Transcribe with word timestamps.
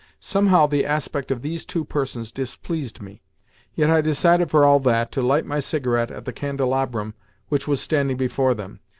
Somehow 0.19 0.65
the 0.65 0.83
aspect 0.83 1.29
of 1.29 1.43
these 1.43 1.63
two 1.63 1.85
persons 1.85 2.31
displeased 2.31 3.03
me; 3.03 3.21
yet 3.75 3.91
I 3.91 4.01
decided, 4.01 4.49
for 4.49 4.65
all 4.65 4.79
that, 4.79 5.11
to 5.11 5.21
light 5.21 5.45
my 5.45 5.59
cigarette 5.59 6.09
at 6.09 6.25
the 6.25 6.33
candelabrum 6.33 7.13
which 7.49 7.67
was 7.67 7.81
standing 7.81 8.17
before 8.17 8.55
them. 8.55 8.79